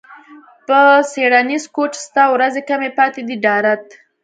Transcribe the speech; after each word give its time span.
په 0.67 0.79
څیړنیز 1.11 1.63
کوچ 1.75 1.93
ستا 2.05 2.23
ورځې 2.33 2.61
کمې 2.69 2.89
پاتې 2.97 3.21
دي 3.27 3.35
ډارت 3.43 3.85